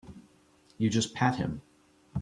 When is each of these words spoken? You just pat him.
You 0.79 0.89
just 0.89 1.13
pat 1.13 1.35
him. 1.35 1.61